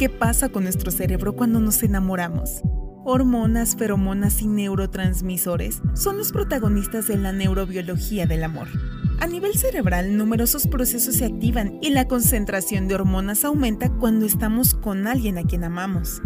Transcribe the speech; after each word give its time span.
¿Qué 0.00 0.08
pasa 0.08 0.48
con 0.48 0.62
nuestro 0.62 0.90
cerebro 0.90 1.36
cuando 1.36 1.60
nos 1.60 1.82
enamoramos? 1.82 2.62
Hormonas, 3.04 3.76
feromonas 3.76 4.40
y 4.40 4.46
neurotransmisores 4.46 5.82
son 5.92 6.16
los 6.16 6.32
protagonistas 6.32 7.06
de 7.06 7.18
la 7.18 7.32
neurobiología 7.32 8.24
del 8.24 8.44
amor. 8.44 8.68
A 9.20 9.26
nivel 9.26 9.56
cerebral, 9.56 10.16
numerosos 10.16 10.66
procesos 10.68 11.16
se 11.16 11.26
activan 11.26 11.78
y 11.82 11.90
la 11.90 12.08
concentración 12.08 12.88
de 12.88 12.94
hormonas 12.94 13.44
aumenta 13.44 13.90
cuando 13.90 14.24
estamos 14.24 14.72
con 14.72 15.06
alguien 15.06 15.36
a 15.36 15.42
quien 15.42 15.64
amamos. 15.64 16.22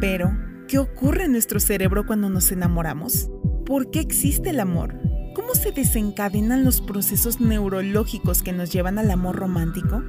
Pero, 0.00 0.34
¿qué 0.66 0.78
ocurre 0.78 1.24
en 1.24 1.32
nuestro 1.32 1.60
cerebro 1.60 2.06
cuando 2.06 2.30
nos 2.30 2.50
enamoramos? 2.50 3.30
¿Por 3.66 3.90
qué 3.90 4.00
existe 4.00 4.48
el 4.48 4.60
amor? 4.60 4.98
¿Cómo 5.34 5.54
se 5.54 5.72
desencadenan 5.72 6.64
los 6.64 6.80
procesos 6.80 7.38
neurológicos 7.38 8.42
que 8.42 8.54
nos 8.54 8.72
llevan 8.72 8.98
al 8.98 9.10
amor 9.10 9.36
romántico? 9.36 10.02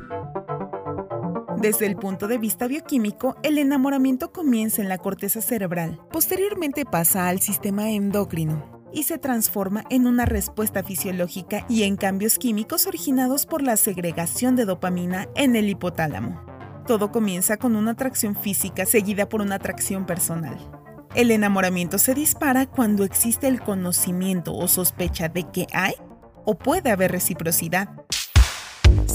Desde 1.61 1.85
el 1.85 1.95
punto 1.95 2.27
de 2.27 2.39
vista 2.39 2.65
bioquímico, 2.65 3.38
el 3.43 3.59
enamoramiento 3.59 4.31
comienza 4.31 4.81
en 4.81 4.89
la 4.89 4.97
corteza 4.97 5.41
cerebral, 5.41 6.02
posteriormente 6.11 6.85
pasa 6.85 7.27
al 7.27 7.39
sistema 7.39 7.91
endocrino 7.91 8.88
y 8.91 9.03
se 9.03 9.19
transforma 9.19 9.83
en 9.91 10.07
una 10.07 10.25
respuesta 10.25 10.81
fisiológica 10.81 11.63
y 11.69 11.83
en 11.83 11.97
cambios 11.97 12.39
químicos 12.39 12.88
originados 12.88 13.45
por 13.45 13.61
la 13.61 13.77
segregación 13.77 14.55
de 14.55 14.66
dopamina 14.66 15.27
en 15.35 15.55
el 15.55 15.69
hipotálamo. 15.69 16.43
Todo 16.88 17.11
comienza 17.11 17.57
con 17.57 17.75
una 17.75 17.91
atracción 17.91 18.35
física 18.35 18.88
seguida 18.88 19.30
por 19.30 19.41
una 19.41 19.55
atracción 19.55 20.07
personal. 20.07 20.57
El 21.13 21.30
enamoramiento 21.30 21.99
se 21.99 22.16
dispara 22.16 22.66
cuando 22.66 23.03
existe 23.03 23.47
el 23.47 23.61
conocimiento 23.61 24.55
o 24.55 24.67
sospecha 24.67 25.30
de 25.30 25.43
que 25.43 25.67
hay 25.73 25.93
o 26.43 26.57
puede 26.57 26.89
haber 26.89 27.11
reciprocidad. 27.11 28.00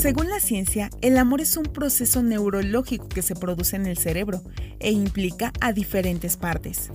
Según 0.07 0.29
la 0.29 0.39
ciencia, 0.39 0.89
el 1.01 1.19
amor 1.19 1.41
es 1.41 1.57
un 1.57 1.65
proceso 1.65 2.23
neurológico 2.23 3.09
que 3.09 3.23
se 3.23 3.35
produce 3.35 3.75
en 3.75 3.87
el 3.87 3.99
cerebro 3.99 4.41
e 4.79 4.93
implica 4.93 5.53
a 5.61 5.73
diferentes 5.73 6.37
partes. 6.37 6.93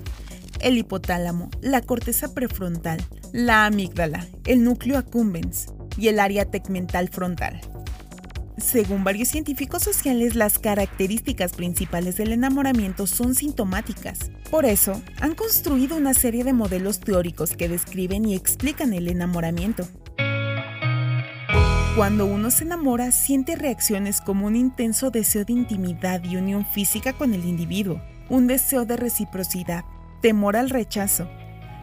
El 0.61 0.77
hipotálamo, 0.77 1.49
la 1.59 1.81
corteza 1.81 2.33
prefrontal, 2.33 3.01
la 3.33 3.65
amígdala, 3.65 4.25
el 4.45 4.63
núcleo 4.63 4.97
accumbens 4.97 5.65
y 5.97 6.07
el 6.07 6.21
área 6.21 6.45
tegmental 6.45 7.09
frontal. 7.09 7.59
Según 8.57 9.03
varios 9.03 9.27
científicos 9.27 9.83
sociales, 9.83 10.35
las 10.35 10.57
características 10.57 11.51
principales 11.51 12.15
del 12.15 12.31
enamoramiento 12.31 13.07
son 13.07 13.35
sintomáticas. 13.35 14.31
Por 14.49 14.63
eso, 14.63 15.01
han 15.19 15.35
construido 15.35 15.97
una 15.97 16.13
serie 16.13 16.45
de 16.45 16.53
modelos 16.53 17.01
teóricos 17.01 17.57
que 17.57 17.67
describen 17.67 18.23
y 18.23 18.35
explican 18.35 18.93
el 18.93 19.09
enamoramiento. 19.09 19.85
Cuando 21.95 22.25
uno 22.25 22.51
se 22.51 22.63
enamora, 22.63 23.11
siente 23.11 23.57
reacciones 23.57 24.21
como 24.21 24.45
un 24.47 24.55
intenso 24.55 25.11
deseo 25.11 25.43
de 25.43 25.51
intimidad 25.51 26.23
y 26.23 26.37
unión 26.37 26.65
física 26.65 27.11
con 27.11 27.33
el 27.33 27.43
individuo, 27.43 28.01
un 28.29 28.47
deseo 28.47 28.85
de 28.85 28.95
reciprocidad, 28.95 29.83
temor 30.21 30.55
al 30.55 30.69
rechazo, 30.69 31.27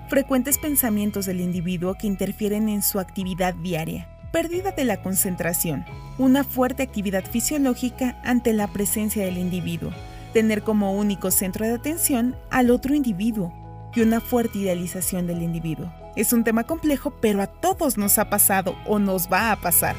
frecuentes 0.09 0.57
pensamientos 0.57 1.27
del 1.27 1.43
individuo 1.43 1.95
que 2.01 2.07
interfieren 2.07 2.71
en 2.71 2.83
su 2.83 3.01
actividad 3.01 3.53
diaria, 3.53 4.09
pérdida 4.33 4.71
de 4.71 4.87
la 4.87 5.03
concentración, 5.03 5.85
una 6.17 6.43
fuerte 6.43 6.83
actividad 6.83 7.27
fisiológica 7.31 8.19
ante 8.25 8.55
la 8.55 8.67
presencia 8.69 9.27
del 9.27 9.37
individuo, 9.37 9.91
tener 10.33 10.63
como 10.63 10.95
único 10.95 11.31
centro 11.31 11.67
de 11.67 11.75
atención 11.75 12.35
al 12.49 12.71
otro 12.71 12.95
individuo 12.95 13.53
y 13.95 14.01
una 14.01 14.23
fuerte 14.23 14.59
idealización 14.59 15.27
del 15.27 15.43
individuo. 15.43 15.93
Es 16.19 16.33
un 16.33 16.43
tema 16.43 16.65
complejo, 16.65 17.13
pero 17.21 17.41
a 17.43 17.47
todos 17.47 17.97
nos 17.97 18.19
ha 18.19 18.29
pasado 18.29 18.75
o 18.89 18.99
nos 18.99 19.33
va 19.33 19.53
a 19.53 19.57
pasar. 19.61 19.95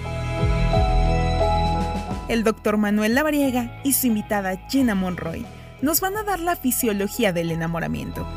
El 2.27 2.43
doctor 2.43 2.75
Manuel 2.75 3.15
Lavariega 3.15 3.79
y 3.85 3.93
su 3.93 4.07
invitada 4.07 4.67
Gina 4.67 4.95
Monroy 4.95 5.45
nos 5.81 6.01
van 6.01 6.17
a 6.17 6.23
dar 6.23 6.41
la 6.41 6.57
fisiología 6.57 7.31
del 7.31 7.51
enamoramiento. 7.51 8.27